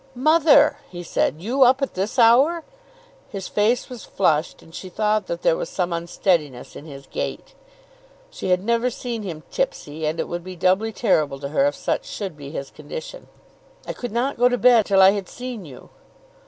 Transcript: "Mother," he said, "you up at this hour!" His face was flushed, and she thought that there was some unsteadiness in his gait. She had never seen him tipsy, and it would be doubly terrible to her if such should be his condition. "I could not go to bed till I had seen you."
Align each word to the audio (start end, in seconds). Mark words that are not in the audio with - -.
"Mother," 0.15 0.77
he 0.89 1.03
said, 1.03 1.43
"you 1.43 1.61
up 1.61 1.79
at 1.83 1.93
this 1.93 2.17
hour!" 2.17 2.63
His 3.29 3.47
face 3.47 3.87
was 3.87 4.03
flushed, 4.03 4.63
and 4.63 4.73
she 4.73 4.89
thought 4.89 5.27
that 5.27 5.43
there 5.43 5.55
was 5.55 5.69
some 5.69 5.93
unsteadiness 5.93 6.75
in 6.75 6.85
his 6.85 7.05
gait. 7.05 7.53
She 8.31 8.49
had 8.49 8.63
never 8.63 8.89
seen 8.89 9.21
him 9.21 9.43
tipsy, 9.51 10.07
and 10.07 10.19
it 10.19 10.27
would 10.27 10.43
be 10.43 10.55
doubly 10.55 10.91
terrible 10.91 11.39
to 11.41 11.49
her 11.49 11.67
if 11.67 11.75
such 11.75 12.05
should 12.09 12.35
be 12.35 12.49
his 12.49 12.71
condition. 12.71 13.27
"I 13.85 13.93
could 13.93 14.11
not 14.11 14.39
go 14.39 14.49
to 14.49 14.57
bed 14.57 14.87
till 14.87 15.03
I 15.03 15.11
had 15.11 15.29
seen 15.29 15.65
you." 15.65 15.91